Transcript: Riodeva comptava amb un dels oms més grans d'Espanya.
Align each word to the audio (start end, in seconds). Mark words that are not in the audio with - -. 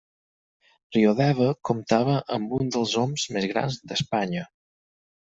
Riodeva 0.95 1.49
comptava 1.69 2.15
amb 2.37 2.55
un 2.59 2.71
dels 2.75 2.93
oms 3.01 3.25
més 3.35 3.45
grans 3.51 3.77
d'Espanya. 3.91 4.47